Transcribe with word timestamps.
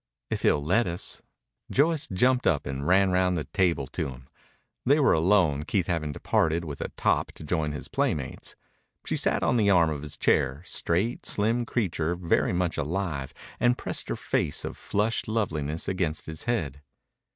"If 0.31 0.41
he'll 0.41 0.63
let 0.63 0.87
us." 0.87 1.21
Joyce 1.69 2.07
jumped 2.07 2.47
up 2.47 2.65
and 2.65 2.87
ran 2.87 3.11
round 3.11 3.37
the 3.37 3.43
table 3.43 3.85
to 3.89 4.09
him. 4.09 4.29
They 4.83 4.99
were 4.99 5.13
alone, 5.13 5.61
Keith 5.61 5.85
having 5.85 6.11
departed 6.11 6.65
with 6.65 6.81
a 6.81 6.87
top 6.97 7.31
to 7.33 7.43
join 7.43 7.71
his 7.71 7.87
playmates. 7.87 8.55
She 9.05 9.15
sat 9.15 9.43
on 9.43 9.57
the 9.57 9.69
arm 9.69 9.91
of 9.91 10.01
his 10.01 10.17
chair, 10.17 10.61
a 10.63 10.67
straight, 10.67 11.27
slim 11.27 11.67
creature 11.67 12.15
very 12.15 12.51
much 12.51 12.79
alive, 12.79 13.31
and 13.59 13.77
pressed 13.77 14.09
her 14.09 14.15
face 14.15 14.65
of 14.65 14.75
flushed 14.75 15.27
loveliness 15.27 15.87
against 15.87 16.25
his 16.25 16.45
head. 16.45 16.81